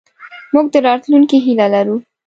[0.53, 1.95] موږ د راتلونکې هیله لرو.